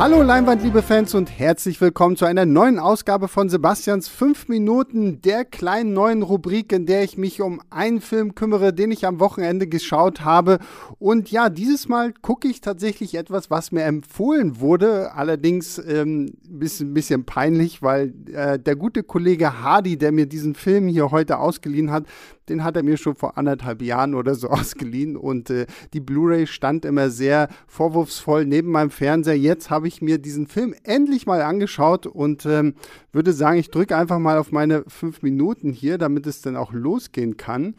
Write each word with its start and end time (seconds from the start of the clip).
Hallo 0.00 0.22
Leinwand, 0.22 0.62
liebe 0.62 0.80
Fans 0.80 1.12
und 1.16 1.40
herzlich 1.40 1.80
willkommen 1.80 2.14
zu 2.14 2.24
einer 2.24 2.46
neuen 2.46 2.78
Ausgabe 2.78 3.26
von 3.26 3.48
Sebastians 3.48 4.08
5 4.08 4.46
Minuten, 4.46 5.20
der 5.22 5.44
kleinen 5.44 5.92
neuen 5.92 6.22
Rubrik, 6.22 6.72
in 6.72 6.86
der 6.86 7.02
ich 7.02 7.18
mich 7.18 7.42
um 7.42 7.60
einen 7.70 8.00
Film 8.00 8.36
kümmere, 8.36 8.72
den 8.72 8.92
ich 8.92 9.08
am 9.08 9.18
Wochenende 9.18 9.66
geschaut 9.66 10.20
habe. 10.20 10.60
Und 11.00 11.32
ja, 11.32 11.48
dieses 11.48 11.88
Mal 11.88 12.12
gucke 12.12 12.46
ich 12.46 12.60
tatsächlich 12.60 13.16
etwas, 13.16 13.50
was 13.50 13.72
mir 13.72 13.82
empfohlen 13.82 14.60
wurde, 14.60 15.14
allerdings 15.14 15.78
ähm, 15.84 16.32
bisschen, 16.48 16.94
bisschen 16.94 17.24
peinlich, 17.24 17.82
weil 17.82 18.14
äh, 18.32 18.56
der 18.56 18.76
gute 18.76 19.02
Kollege 19.02 19.64
Hardy, 19.64 19.98
der 19.98 20.12
mir 20.12 20.26
diesen 20.26 20.54
Film 20.54 20.86
hier 20.86 21.10
heute 21.10 21.38
ausgeliehen 21.38 21.90
hat, 21.90 22.04
den 22.48 22.64
hat 22.64 22.76
er 22.76 22.82
mir 22.82 22.96
schon 22.96 23.14
vor 23.14 23.36
anderthalb 23.36 23.82
Jahren 23.82 24.14
oder 24.14 24.34
so 24.34 24.48
ausgeliehen 24.48 25.16
und 25.16 25.50
äh, 25.50 25.66
die 25.92 26.00
Blu-ray 26.00 26.46
stand 26.46 26.84
immer 26.84 27.10
sehr 27.10 27.48
vorwurfsvoll 27.66 28.46
neben 28.46 28.70
meinem 28.70 28.90
Fernseher. 28.90 29.36
Jetzt 29.36 29.70
habe 29.70 29.87
ich 29.87 29.87
mir 30.00 30.18
diesen 30.18 30.46
Film 30.46 30.74
endlich 30.84 31.26
mal 31.26 31.42
angeschaut 31.42 32.06
und 32.06 32.46
ähm, 32.46 32.74
würde 33.12 33.32
sagen, 33.32 33.58
ich 33.58 33.70
drücke 33.70 33.96
einfach 33.96 34.18
mal 34.18 34.38
auf 34.38 34.52
meine 34.52 34.84
fünf 34.88 35.22
Minuten 35.22 35.72
hier, 35.72 35.98
damit 35.98 36.26
es 36.26 36.42
dann 36.42 36.56
auch 36.56 36.72
losgehen 36.72 37.36
kann. 37.36 37.74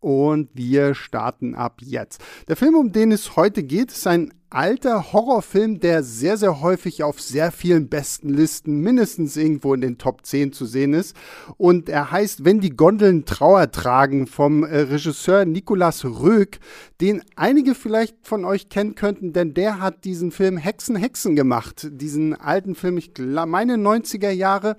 Und 0.00 0.50
wir 0.54 0.94
starten 0.94 1.54
ab 1.54 1.80
jetzt. 1.82 2.22
Der 2.48 2.56
Film, 2.56 2.74
um 2.74 2.92
den 2.92 3.12
es 3.12 3.36
heute 3.36 3.62
geht, 3.62 3.90
ist 3.90 4.06
ein 4.06 4.32
alter 4.50 5.12
Horrorfilm, 5.12 5.80
der 5.80 6.02
sehr, 6.02 6.36
sehr 6.36 6.60
häufig 6.60 7.02
auf 7.02 7.20
sehr 7.20 7.50
vielen 7.50 7.88
besten 7.88 8.28
Listen 8.28 8.80
mindestens 8.80 9.36
irgendwo 9.36 9.74
in 9.74 9.80
den 9.80 9.98
Top 9.98 10.24
10 10.24 10.52
zu 10.52 10.66
sehen 10.66 10.94
ist. 10.94 11.16
Und 11.56 11.88
er 11.88 12.10
heißt 12.10 12.44
Wenn 12.44 12.60
die 12.60 12.70
Gondeln 12.70 13.24
Trauer 13.24 13.70
tragen 13.70 14.26
vom 14.26 14.62
äh, 14.62 14.78
Regisseur 14.78 15.44
Nicolas 15.44 16.04
Röck, 16.04 16.60
den 17.00 17.22
einige 17.34 17.74
vielleicht 17.74 18.16
von 18.22 18.44
euch 18.44 18.68
kennen 18.68 18.94
könnten, 18.94 19.32
denn 19.32 19.52
der 19.52 19.80
hat 19.80 20.04
diesen 20.04 20.30
Film 20.30 20.56
Hexen, 20.56 20.96
Hexen 20.96 21.34
gemacht. 21.34 21.88
Diesen 21.90 22.34
alten 22.34 22.74
Film, 22.74 22.98
ich 22.98 23.12
meine 23.18 23.74
90er 23.74 24.30
Jahre. 24.30 24.76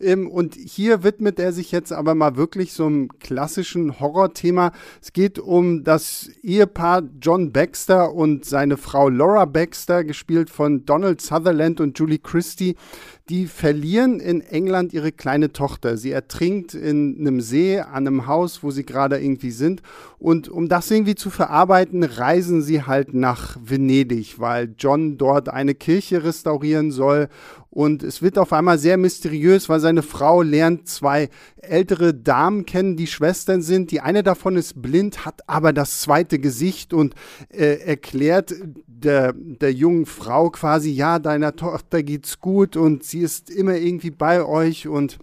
Ähm, 0.00 0.28
und 0.28 0.54
hier 0.54 1.04
widmet 1.04 1.38
er 1.38 1.52
sich 1.52 1.72
jetzt 1.72 1.92
aber 1.92 2.14
mal 2.14 2.36
wirklich 2.36 2.72
so 2.72 2.86
einem 2.86 3.08
klassischen 3.18 4.00
Horrorthema. 4.00 4.72
Es 5.02 5.12
geht 5.12 5.38
um 5.38 5.84
das 5.84 6.30
Ehepaar 6.42 7.02
John 7.20 7.52
Baxter 7.52 8.14
und 8.14 8.44
seine 8.46 8.78
Frau 8.78 9.09
Laura 9.10 9.44
Baxter, 9.44 10.04
gespielt 10.04 10.50
von 10.50 10.84
Donald 10.84 11.20
Sutherland 11.20 11.80
und 11.80 11.98
Julie 11.98 12.18
Christie, 12.18 12.76
die 13.28 13.46
verlieren 13.46 14.18
in 14.18 14.40
England 14.40 14.92
ihre 14.92 15.12
kleine 15.12 15.52
Tochter. 15.52 15.96
Sie 15.96 16.10
ertrinkt 16.10 16.74
in 16.74 17.16
einem 17.20 17.40
See 17.40 17.78
an 17.78 18.06
einem 18.06 18.26
Haus, 18.26 18.62
wo 18.62 18.70
sie 18.70 18.84
gerade 18.84 19.20
irgendwie 19.20 19.52
sind. 19.52 19.82
Und 20.18 20.48
um 20.48 20.68
das 20.68 20.90
irgendwie 20.90 21.14
zu 21.14 21.30
verarbeiten, 21.30 22.02
reisen 22.02 22.60
sie 22.62 22.82
halt 22.82 23.14
nach 23.14 23.56
Venedig, 23.62 24.40
weil 24.40 24.74
John 24.76 25.16
dort 25.16 25.48
eine 25.48 25.74
Kirche 25.74 26.24
restaurieren 26.24 26.90
soll. 26.90 27.28
Und 27.70 28.02
es 28.02 28.20
wird 28.20 28.36
auf 28.36 28.52
einmal 28.52 28.78
sehr 28.78 28.96
mysteriös, 28.96 29.68
weil 29.68 29.78
seine 29.78 30.02
Frau 30.02 30.42
lernt 30.42 30.88
zwei 30.88 31.28
ältere 31.56 32.12
Damen 32.12 32.66
kennen, 32.66 32.96
die 32.96 33.06
Schwestern 33.06 33.62
sind. 33.62 33.92
Die 33.92 34.00
eine 34.00 34.24
davon 34.24 34.56
ist 34.56 34.82
blind, 34.82 35.24
hat 35.24 35.48
aber 35.48 35.72
das 35.72 36.00
zweite 36.00 36.40
Gesicht 36.40 36.92
und 36.92 37.14
äh, 37.48 37.76
erklärt 37.76 38.52
der, 38.86 39.32
der 39.34 39.72
jungen 39.72 40.06
Frau 40.06 40.50
quasi, 40.50 40.90
ja, 40.90 41.20
deiner 41.20 41.54
Tochter 41.54 42.02
geht's 42.02 42.40
gut 42.40 42.76
und 42.76 43.04
sie 43.04 43.20
ist 43.20 43.50
immer 43.50 43.76
irgendwie 43.76 44.10
bei 44.10 44.44
euch 44.44 44.88
und 44.88 45.18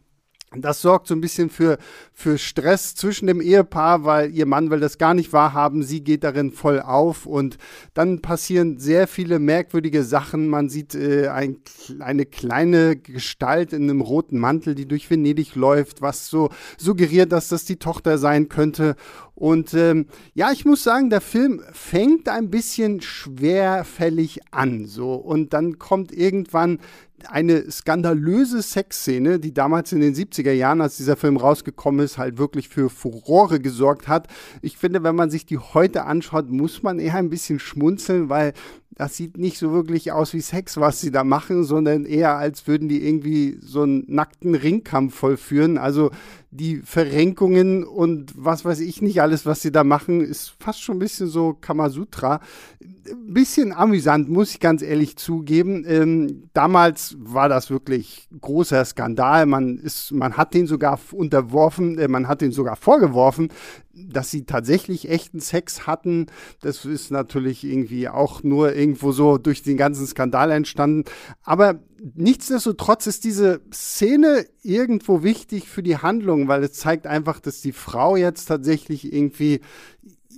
das 0.55 0.81
sorgt 0.81 1.07
so 1.07 1.13
ein 1.13 1.19
bisschen 1.19 1.49
für, 1.49 1.77
für 2.13 2.37
Stress 2.37 2.95
zwischen 2.95 3.27
dem 3.27 3.41
Ehepaar, 3.41 4.05
weil 4.05 4.31
ihr 4.31 4.45
Mann 4.45 4.69
will 4.71 4.79
das 4.79 4.97
gar 4.97 5.13
nicht 5.13 5.33
wahrhaben. 5.33 5.83
Sie 5.83 6.01
geht 6.01 6.23
darin 6.23 6.51
voll 6.51 6.79
auf 6.79 7.25
und 7.25 7.57
dann 7.93 8.21
passieren 8.21 8.77
sehr 8.77 9.07
viele 9.07 9.39
merkwürdige 9.39 10.03
Sachen. 10.03 10.47
Man 10.47 10.69
sieht 10.69 10.95
äh, 10.95 11.27
ein, 11.27 11.57
eine 11.99 12.25
kleine 12.25 12.95
Gestalt 12.95 13.73
in 13.73 13.83
einem 13.83 13.99
roten 13.99 14.39
Mantel, 14.39 14.73
die 14.73 14.87
durch 14.87 15.09
Venedig 15.09 15.55
läuft, 15.55 16.01
was 16.01 16.29
so 16.29 16.49
suggeriert, 16.77 17.33
dass 17.33 17.49
das 17.49 17.65
die 17.65 17.77
Tochter 17.77 18.17
sein 18.17 18.47
könnte. 18.47 18.95
Und 19.35 19.75
ähm, 19.75 20.07
ja, 20.33 20.51
ich 20.51 20.65
muss 20.65 20.83
sagen, 20.83 21.11
der 21.11 21.21
Film 21.21 21.61
fängt 21.71 22.27
ein 22.27 22.49
bisschen 22.49 23.01
schwerfällig 23.01 24.39
an. 24.49 24.85
So. 24.85 25.13
Und 25.13 25.53
dann 25.53 25.77
kommt 25.77 26.11
irgendwann 26.11 26.79
eine 27.25 27.71
skandalöse 27.71 28.61
Sexszene, 28.61 29.39
die 29.39 29.53
damals 29.53 29.91
in 29.91 30.01
den 30.01 30.13
70er 30.13 30.51
Jahren, 30.51 30.81
als 30.81 30.97
dieser 30.97 31.15
Film 31.15 31.37
rausgekommen 31.37 32.05
ist, 32.05 32.17
halt 32.17 32.37
wirklich 32.37 32.69
für 32.69 32.89
Furore 32.89 33.59
gesorgt 33.59 34.07
hat. 34.07 34.27
Ich 34.61 34.77
finde, 34.77 35.03
wenn 35.03 35.15
man 35.15 35.29
sich 35.29 35.45
die 35.45 35.57
heute 35.57 36.05
anschaut, 36.05 36.49
muss 36.49 36.83
man 36.83 36.99
eher 36.99 37.15
ein 37.15 37.29
bisschen 37.29 37.59
schmunzeln, 37.59 38.29
weil 38.29 38.53
das 38.97 39.15
sieht 39.15 39.37
nicht 39.37 39.59
so 39.59 39.71
wirklich 39.73 40.11
aus 40.11 40.33
wie 40.33 40.41
Sex, 40.41 40.77
was 40.77 41.01
sie 41.01 41.11
da 41.11 41.23
machen, 41.23 41.63
sondern 41.63 42.05
eher 42.05 42.35
als 42.37 42.67
würden 42.67 42.87
die 42.89 43.07
irgendwie 43.07 43.57
so 43.61 43.83
einen 43.83 44.03
nackten 44.07 44.55
Ringkampf 44.55 45.13
vollführen. 45.15 45.77
Also 45.77 46.09
die 46.57 46.77
Verrenkungen 46.77 47.83
und 47.83 48.33
was 48.35 48.65
weiß 48.65 48.79
ich 48.79 49.01
nicht 49.01 49.21
alles, 49.21 49.45
was 49.45 49.61
sie 49.61 49.71
da 49.71 49.83
machen, 49.83 50.21
ist 50.21 50.53
fast 50.59 50.81
schon 50.81 50.97
ein 50.97 50.99
bisschen 50.99 51.27
so 51.27 51.53
Kamasutra. 51.53 52.41
Ein 52.81 53.33
bisschen 53.33 53.71
amüsant, 53.71 54.27
muss 54.27 54.51
ich 54.51 54.59
ganz 54.59 54.81
ehrlich 54.81 55.15
zugeben. 55.15 55.85
Ähm, 55.87 56.49
damals 56.53 57.15
war 57.19 57.47
das 57.47 57.69
wirklich 57.69 58.27
großer 58.41 58.83
Skandal. 58.83 59.45
Man, 59.45 59.77
ist, 59.77 60.11
man 60.11 60.35
hat 60.35 60.53
den 60.53 60.67
sogar 60.67 60.99
unterworfen, 61.11 61.97
äh, 61.97 62.07
man 62.07 62.27
hat 62.27 62.41
den 62.41 62.51
sogar 62.51 62.75
vorgeworfen, 62.75 63.49
dass 63.93 64.29
sie 64.29 64.45
tatsächlich 64.45 65.09
echten 65.09 65.39
Sex 65.39 65.87
hatten, 65.87 66.27
das 66.61 66.85
ist 66.85 67.11
natürlich 67.11 67.63
irgendwie 67.63 68.09
auch 68.09 68.43
nur 68.43 68.75
irgendwo 68.75 69.11
so 69.11 69.37
durch 69.37 69.63
den 69.63 69.77
ganzen 69.77 70.05
Skandal 70.05 70.51
entstanden. 70.51 71.05
Aber 71.43 71.79
nichtsdestotrotz 72.15 73.07
ist 73.07 73.23
diese 73.23 73.61
Szene 73.73 74.45
irgendwo 74.63 75.23
wichtig 75.23 75.67
für 75.67 75.83
die 75.83 75.97
Handlung, 75.97 76.47
weil 76.47 76.63
es 76.63 76.73
zeigt 76.73 77.07
einfach, 77.07 77.39
dass 77.39 77.61
die 77.61 77.71
Frau 77.71 78.15
jetzt 78.15 78.45
tatsächlich 78.45 79.11
irgendwie 79.13 79.61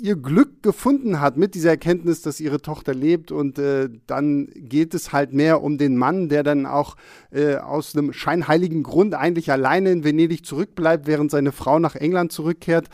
ihr 0.02 0.16
Glück 0.16 0.64
gefunden 0.64 1.20
hat 1.20 1.38
mit 1.38 1.56
dieser 1.56 1.72
Erkenntnis, 1.72 2.22
dass 2.22 2.40
ihre 2.40 2.62
Tochter 2.62 2.94
lebt 2.94 3.32
und 3.32 3.60
äh, 3.60 3.90
dann 4.08 4.48
geht 4.56 4.94
es 4.94 5.12
halt 5.12 5.34
mehr 5.34 5.62
um 5.62 5.78
den 5.78 5.98
Mann, 5.98 6.30
der 6.30 6.44
dann 6.44 6.66
auch 6.66 6.96
äh, 7.32 7.56
aus 7.56 7.96
einem 7.96 8.14
scheinheiligen 8.14 8.84
Grund 8.84 9.14
eigentlich 9.14 9.52
alleine 9.52 9.92
in 9.92 10.04
Venedig 10.04 10.46
zurückbleibt, 10.46 11.06
während 11.06 11.32
seine 11.32 11.52
Frau 11.52 11.80
nach 11.80 11.96
England 11.96 12.32
zurückkehrt. 12.32 12.88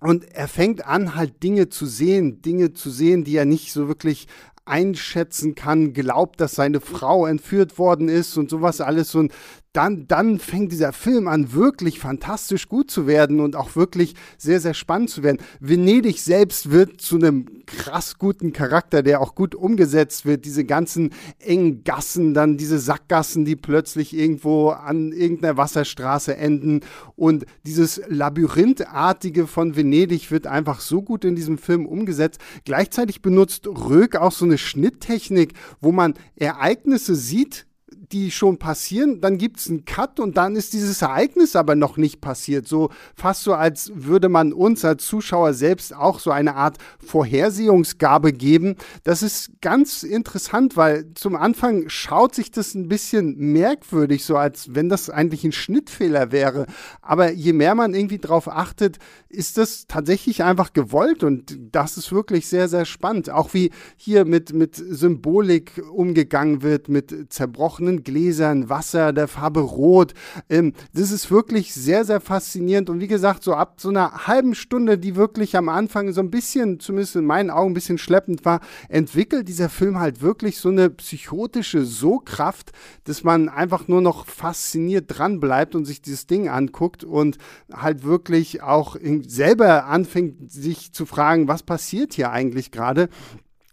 Und 0.00 0.30
er 0.32 0.48
fängt 0.48 0.86
an, 0.86 1.16
halt 1.16 1.42
Dinge 1.42 1.70
zu 1.70 1.86
sehen, 1.86 2.40
Dinge 2.42 2.72
zu 2.72 2.90
sehen, 2.90 3.24
die 3.24 3.36
er 3.36 3.46
nicht 3.46 3.72
so 3.72 3.88
wirklich 3.88 4.28
einschätzen 4.68 5.54
kann, 5.54 5.92
glaubt, 5.92 6.40
dass 6.40 6.54
seine 6.54 6.80
Frau 6.80 7.26
entführt 7.26 7.78
worden 7.78 8.08
ist 8.08 8.36
und 8.36 8.50
sowas 8.50 8.80
alles. 8.80 9.14
Und 9.14 9.32
dann, 9.78 10.08
dann 10.08 10.38
fängt 10.38 10.72
dieser 10.72 10.92
Film 10.92 11.28
an, 11.28 11.52
wirklich 11.52 12.00
fantastisch 12.00 12.68
gut 12.68 12.90
zu 12.90 13.06
werden 13.06 13.38
und 13.38 13.54
auch 13.54 13.76
wirklich 13.76 14.14
sehr, 14.36 14.60
sehr 14.60 14.74
spannend 14.74 15.10
zu 15.10 15.22
werden. 15.22 15.38
Venedig 15.60 16.20
selbst 16.20 16.70
wird 16.72 17.00
zu 17.00 17.14
einem 17.14 17.64
krass 17.66 18.18
guten 18.18 18.52
Charakter, 18.52 19.04
der 19.04 19.20
auch 19.20 19.36
gut 19.36 19.54
umgesetzt 19.54 20.26
wird. 20.26 20.46
Diese 20.46 20.64
ganzen 20.64 21.10
engen 21.38 21.84
Gassen, 21.84 22.34
dann 22.34 22.56
diese 22.56 22.80
Sackgassen, 22.80 23.44
die 23.44 23.54
plötzlich 23.54 24.16
irgendwo 24.16 24.70
an 24.70 25.12
irgendeiner 25.12 25.56
Wasserstraße 25.56 26.36
enden. 26.36 26.80
Und 27.14 27.44
dieses 27.64 28.02
Labyrinthartige 28.08 29.46
von 29.46 29.76
Venedig 29.76 30.32
wird 30.32 30.48
einfach 30.48 30.80
so 30.80 31.02
gut 31.02 31.24
in 31.24 31.36
diesem 31.36 31.56
Film 31.56 31.86
umgesetzt. 31.86 32.40
Gleichzeitig 32.64 33.22
benutzt 33.22 33.68
Röck 33.68 34.16
auch 34.16 34.32
so 34.32 34.44
eine 34.44 34.57
Schnitttechnik, 34.58 35.54
wo 35.80 35.92
man 35.92 36.14
Ereignisse 36.36 37.14
sieht, 37.14 37.66
die 38.12 38.30
schon 38.30 38.58
passieren, 38.58 39.20
dann 39.20 39.38
gibt 39.38 39.58
es 39.58 39.68
einen 39.68 39.84
Cut 39.84 40.20
und 40.20 40.36
dann 40.36 40.56
ist 40.56 40.72
dieses 40.72 41.02
Ereignis 41.02 41.56
aber 41.56 41.74
noch 41.74 41.96
nicht 41.96 42.20
passiert. 42.20 42.66
So 42.66 42.90
fast 43.14 43.42
so, 43.42 43.54
als 43.54 43.92
würde 43.94 44.28
man 44.28 44.52
uns 44.52 44.84
als 44.84 45.06
Zuschauer 45.06 45.54
selbst 45.54 45.94
auch 45.94 46.18
so 46.18 46.30
eine 46.30 46.54
Art 46.54 46.78
Vorhersehungsgabe 47.04 48.32
geben. 48.32 48.76
Das 49.04 49.22
ist 49.22 49.60
ganz 49.60 50.02
interessant, 50.02 50.76
weil 50.76 51.12
zum 51.14 51.36
Anfang 51.36 51.88
schaut 51.88 52.34
sich 52.34 52.50
das 52.50 52.74
ein 52.74 52.88
bisschen 52.88 53.36
merkwürdig, 53.36 54.24
so 54.24 54.36
als 54.36 54.74
wenn 54.74 54.88
das 54.88 55.10
eigentlich 55.10 55.44
ein 55.44 55.52
Schnittfehler 55.52 56.32
wäre. 56.32 56.66
Aber 57.02 57.32
je 57.32 57.52
mehr 57.52 57.74
man 57.74 57.94
irgendwie 57.94 58.18
drauf 58.18 58.48
achtet, 58.48 58.98
ist 59.28 59.58
das 59.58 59.86
tatsächlich 59.86 60.42
einfach 60.42 60.72
gewollt 60.72 61.22
und 61.22 61.58
das 61.72 61.96
ist 61.96 62.12
wirklich 62.12 62.48
sehr, 62.48 62.68
sehr 62.68 62.84
spannend. 62.84 63.30
Auch 63.30 63.54
wie 63.54 63.70
hier 63.96 64.24
mit, 64.24 64.52
mit 64.52 64.76
Symbolik 64.76 65.82
umgegangen 65.92 66.62
wird, 66.62 66.88
mit 66.88 67.32
zerbrochenen 67.32 67.97
Gläsern, 68.00 68.68
Wasser 68.68 69.12
der 69.12 69.28
Farbe 69.28 69.60
Rot. 69.60 70.14
Ähm, 70.48 70.72
das 70.92 71.10
ist 71.10 71.30
wirklich 71.30 71.74
sehr, 71.74 72.04
sehr 72.04 72.20
faszinierend. 72.20 72.90
Und 72.90 73.00
wie 73.00 73.08
gesagt, 73.08 73.42
so 73.42 73.54
ab 73.54 73.74
so 73.80 73.88
einer 73.88 74.26
halben 74.26 74.54
Stunde, 74.54 74.98
die 74.98 75.16
wirklich 75.16 75.56
am 75.56 75.68
Anfang 75.68 76.12
so 76.12 76.20
ein 76.20 76.30
bisschen, 76.30 76.80
zumindest 76.80 77.16
in 77.16 77.24
meinen 77.24 77.50
Augen, 77.50 77.70
ein 77.70 77.74
bisschen 77.74 77.98
schleppend 77.98 78.44
war, 78.44 78.60
entwickelt 78.88 79.48
dieser 79.48 79.68
Film 79.68 79.98
halt 79.98 80.22
wirklich 80.22 80.58
so 80.58 80.68
eine 80.68 80.90
psychotische 80.90 81.84
So-Kraft, 81.84 82.72
dass 83.04 83.24
man 83.24 83.48
einfach 83.48 83.88
nur 83.88 84.00
noch 84.00 84.26
fasziniert 84.26 85.06
dran 85.08 85.40
bleibt 85.40 85.74
und 85.74 85.84
sich 85.84 86.02
dieses 86.02 86.26
Ding 86.26 86.48
anguckt 86.48 87.04
und 87.04 87.38
halt 87.72 88.04
wirklich 88.04 88.62
auch 88.62 88.96
selber 89.26 89.86
anfängt, 89.86 90.50
sich 90.50 90.92
zu 90.92 91.06
fragen, 91.06 91.48
was 91.48 91.62
passiert 91.62 92.14
hier 92.14 92.30
eigentlich 92.30 92.70
gerade. 92.70 93.08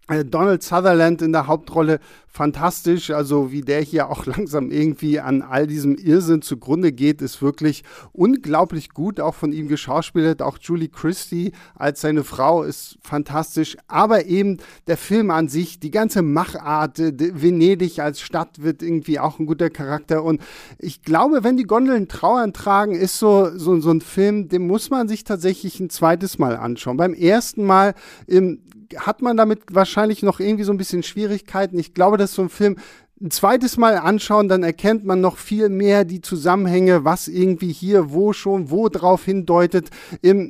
Äh, 0.07 0.24
Donald 0.24 0.62
Sutherland 0.62 1.22
in 1.22 1.31
der 1.31 1.48
Hauptrolle 1.48 2.00
fantastisch. 2.28 3.10
Also 3.10 3.52
wie 3.52 3.62
der 3.62 3.81
hier 3.81 4.10
auch 4.10 4.25
langsam 4.28 4.69
irgendwie 4.69 5.19
an 5.19 5.42
all 5.42 5.66
diesem 5.66 5.96
Irrsinn 5.96 6.42
zugrunde 6.42 6.92
geht, 6.92 7.22
ist 7.22 7.42
wirklich 7.42 7.84
unglaublich 8.12 8.90
gut. 8.90 9.19
Auch 9.19 9.34
von 9.34 9.52
ihm 9.52 9.68
geschauspielert. 9.68 10.42
Auch 10.42 10.60
Julie 10.62 10.90
Christie 10.90 11.54
als 11.74 12.02
seine 12.02 12.24
Frau 12.24 12.63
ist 12.63 12.98
fantastisch. 13.02 13.78
Aber 13.88 14.25
eben 14.25 14.57
der 14.88 14.98
Film 14.98 15.31
an 15.31 15.48
sich, 15.48 15.80
die 15.80 15.92
ganze 15.92 16.22
Machart, 16.22 17.00
Venedig 17.00 18.00
als 18.00 18.22
Stadt 18.22 18.62
wird 18.62 18.84
irgendwie 18.84 19.19
auch 19.19 19.40
ein 19.40 19.48
guter 19.48 19.69
Charakter. 19.72 20.24
Und 20.24 20.42
ich 20.78 21.02
glaube, 21.02 21.44
wenn 21.44 21.57
die 21.57 21.63
Gondeln 21.63 22.07
Trauern 22.07 22.54
tragen, 22.54 22.94
ist 22.94 23.18
so, 23.18 23.50
so, 23.57 23.80
so 23.80 23.90
ein 23.90 24.02
Film, 24.02 24.50
den 24.50 24.68
muss 24.68 24.92
man 24.92 25.07
sich 25.07 25.24
tatsächlich 25.24 25.80
ein 25.80 25.90
zweites 25.90 26.38
Mal 26.38 26.57
anschauen. 26.57 26.98
Beim 26.98 27.13
ersten 27.13 27.63
Mal 27.63 27.96
im 28.28 28.60
hat 28.98 29.22
man 29.22 29.38
damit 29.38 29.64
wahrscheinlich 29.72 30.24
noch 30.24 30.40
irgendwie 30.40 30.64
so 30.64 30.74
ein 30.74 30.78
bisschen 30.78 31.04
Schwierigkeiten. 31.04 31.78
Ich 31.80 31.94
glaube, 31.94 32.18
das 32.18 32.32
ist 32.32 32.36
so 32.36 32.42
ein 32.42 32.50
Film, 32.50 32.78
ein 33.25 33.31
zweites 33.31 33.77
Mal 33.77 33.98
anschauen, 33.98 34.48
dann 34.50 34.62
erkennt 34.62 35.04
man 35.04 35.19
noch 35.19 35.38
viel 35.38 35.69
mehr 35.69 36.06
die 36.06 36.22
Zusammenhänge, 36.22 37.06
was 37.06 37.27
irgendwie 37.27 37.72
hier, 37.72 38.13
wo 38.13 38.33
schon, 38.33 38.69
wo 38.69 38.88
drauf 38.88 39.25
hindeutet. 39.25 39.89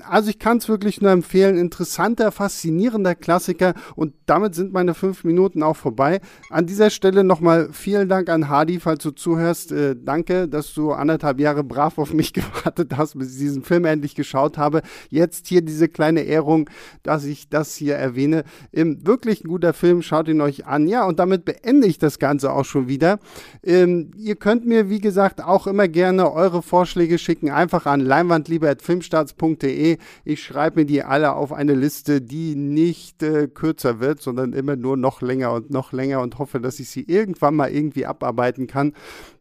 Also 0.10 0.30
ich 0.30 0.40
kann 0.40 0.58
es 0.58 0.68
wirklich 0.68 1.00
nur 1.00 1.12
empfehlen. 1.12 1.58
Interessanter, 1.58 2.34
faszinierender 2.34 3.16
Klassiker 3.16 3.76
und 3.96 4.14
damit 4.26 4.56
sind 4.56 4.74
meine 4.74 4.94
fünf 4.94 5.24
Minuten 5.24 5.64
auch 5.64 5.78
vorbei. 5.78 6.20
An 6.50 6.66
dieser 6.66 6.90
Stelle 6.90 7.24
nochmal 7.24 7.70
vielen 7.72 8.10
Dank 8.10 8.30
an 8.30 8.50
Hardy, 8.50 8.82
falls 8.82 9.04
du 9.04 9.12
zuhörst. 9.12 9.72
Äh, 9.72 9.96
danke, 9.98 10.50
dass 10.50 10.74
du 10.74 10.92
anderthalb 10.92 11.40
Jahre 11.40 11.64
brav 11.64 11.98
auf 11.98 12.14
mich 12.14 12.34
gewartet 12.34 12.92
hast, 12.98 13.18
bis 13.18 13.32
ich 13.34 13.40
diesen 13.40 13.64
Film 13.64 13.86
endlich 13.86 14.16
geschaut 14.16 14.58
habe. 14.58 14.82
Jetzt 15.10 15.48
hier 15.48 15.62
diese 15.62 15.88
kleine 15.88 16.24
Ehrung, 16.24 16.70
dass 17.04 17.24
ich 17.24 17.48
das 17.48 17.74
hier 17.76 17.96
erwähne. 17.96 18.44
Ähm, 18.74 19.00
wirklich 19.08 19.46
ein 19.46 19.48
guter 19.48 19.72
Film, 19.72 20.02
schaut 20.02 20.28
ihn 20.28 20.42
euch 20.42 20.66
an. 20.66 20.90
Ja, 20.90 21.06
und 21.06 21.20
damit 21.20 21.46
beende 21.46 21.88
ich 21.88 22.00
das 22.00 22.20
Ganze 22.20 22.52
auch 22.52 22.65
schon 22.66 22.88
wieder. 22.88 23.20
Ähm, 23.64 24.12
ihr 24.18 24.36
könnt 24.36 24.66
mir, 24.66 24.90
wie 24.90 25.00
gesagt, 25.00 25.44
auch 25.44 25.68
immer 25.68 25.88
gerne 25.88 26.32
eure 26.32 26.62
Vorschläge 26.62 27.18
schicken. 27.18 27.50
Einfach 27.50 27.86
an 27.86 28.02
leinwandliebe.filmstarts.de. 28.02 29.98
Ich 30.24 30.44
schreibe 30.44 30.82
mir 30.82 30.86
die 30.86 31.04
alle 31.04 31.34
auf 31.34 31.54
eine 31.54 31.74
Liste, 31.74 32.22
die 32.22 32.56
nicht 32.56 33.24
äh, 33.24 33.48
kürzer 33.48 34.00
wird, 34.00 34.22
sondern 34.22 34.54
immer 34.54 34.76
nur 34.76 34.98
noch 34.98 35.22
länger 35.22 35.54
und 35.54 35.70
noch 35.70 35.94
länger 35.94 36.22
und 36.22 36.40
hoffe, 36.40 36.60
dass 36.60 36.80
ich 36.80 36.90
sie 36.90 37.04
irgendwann 37.04 37.56
mal 37.56 37.72
irgendwie 37.72 38.06
abarbeiten 38.06 38.68
kann 38.68 38.94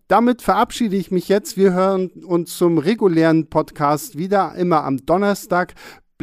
damit 0.08 0.42
verabschiede 0.42 0.96
ich 0.96 1.10
mich 1.10 1.28
jetzt. 1.28 1.56
Wir 1.56 1.72
hören 1.72 2.10
uns 2.26 2.56
zum 2.56 2.78
regulären 2.78 3.48
Podcast 3.48 4.18
wieder 4.18 4.54
immer 4.54 4.84
am 4.84 4.98
Donnerstag. 4.98 5.74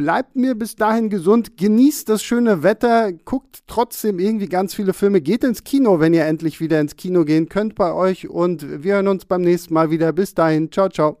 Bleibt 0.02 0.34
mir 0.34 0.56
bis 0.56 0.74
dahin 0.74 1.10
gesund, 1.10 1.56
genießt 1.56 2.08
das 2.08 2.24
schöne 2.24 2.64
Wetter, 2.64 3.12
guckt 3.12 3.60
trotzdem 3.68 4.18
irgendwie 4.18 4.48
ganz 4.48 4.74
viele 4.74 4.94
Filme, 4.94 5.20
geht 5.20 5.44
ins 5.44 5.62
Kino, 5.62 6.00
wenn 6.00 6.12
ihr 6.12 6.24
endlich 6.24 6.60
wieder 6.60 6.80
ins 6.80 6.96
Kino 6.96 7.24
gehen 7.24 7.48
könnt 7.48 7.76
bei 7.76 7.92
euch 7.92 8.28
und 8.28 8.82
wir 8.82 8.94
hören 8.94 9.06
uns 9.06 9.26
beim 9.26 9.42
nächsten 9.42 9.72
Mal 9.74 9.92
wieder. 9.92 10.12
Bis 10.12 10.34
dahin, 10.34 10.72
ciao, 10.72 10.88
ciao. 10.88 11.20